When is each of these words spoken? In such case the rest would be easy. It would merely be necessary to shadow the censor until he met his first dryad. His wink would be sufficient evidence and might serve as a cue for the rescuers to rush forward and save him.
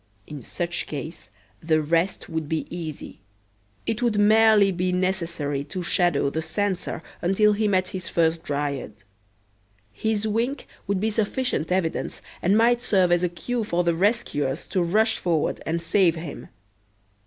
In 0.25 0.41
such 0.41 0.87
case 0.87 1.29
the 1.61 1.79
rest 1.79 2.27
would 2.27 2.49
be 2.49 2.65
easy. 2.75 3.19
It 3.85 4.01
would 4.01 4.17
merely 4.19 4.71
be 4.71 4.91
necessary 4.91 5.63
to 5.65 5.83
shadow 5.83 6.31
the 6.31 6.41
censor 6.41 7.03
until 7.21 7.53
he 7.53 7.67
met 7.67 7.89
his 7.89 8.09
first 8.09 8.41
dryad. 8.41 9.03
His 9.91 10.27
wink 10.27 10.65
would 10.87 10.99
be 10.99 11.11
sufficient 11.11 11.71
evidence 11.71 12.23
and 12.41 12.57
might 12.57 12.81
serve 12.81 13.11
as 13.11 13.23
a 13.23 13.29
cue 13.29 13.63
for 13.63 13.83
the 13.83 13.93
rescuers 13.93 14.67
to 14.69 14.81
rush 14.81 15.19
forward 15.19 15.61
and 15.67 15.79
save 15.79 16.15
him. 16.15 16.47